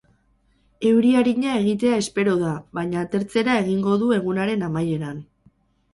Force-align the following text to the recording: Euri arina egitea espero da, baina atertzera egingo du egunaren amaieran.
Euri 0.91 1.11
arina 1.19 1.51
egitea 1.59 1.99
espero 2.05 2.35
da, 2.41 2.55
baina 2.79 3.03
atertzera 3.05 3.59
egingo 3.67 3.95
du 4.05 4.11
egunaren 4.21 4.69
amaieran. 4.71 5.25